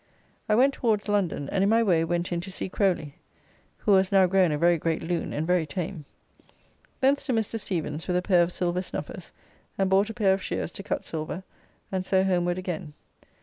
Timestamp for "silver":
8.51-8.81, 11.05-11.43